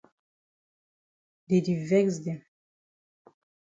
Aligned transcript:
Dey 1.47 1.61
di 1.65 1.75
vex 1.89 2.09
dem. 2.23 2.41